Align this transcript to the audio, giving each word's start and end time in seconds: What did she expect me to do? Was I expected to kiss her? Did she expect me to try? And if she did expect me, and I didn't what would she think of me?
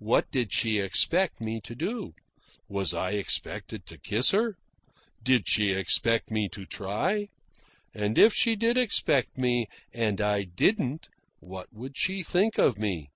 What 0.00 0.32
did 0.32 0.52
she 0.52 0.80
expect 0.80 1.40
me 1.40 1.60
to 1.60 1.76
do? 1.76 2.14
Was 2.68 2.92
I 2.92 3.12
expected 3.12 3.86
to 3.86 3.98
kiss 4.00 4.32
her? 4.32 4.56
Did 5.22 5.46
she 5.48 5.70
expect 5.70 6.28
me 6.28 6.48
to 6.48 6.66
try? 6.66 7.28
And 7.94 8.18
if 8.18 8.34
she 8.34 8.56
did 8.56 8.76
expect 8.76 9.38
me, 9.38 9.68
and 9.94 10.20
I 10.20 10.42
didn't 10.42 11.08
what 11.38 11.72
would 11.72 11.96
she 11.96 12.24
think 12.24 12.58
of 12.58 12.80
me? 12.80 13.10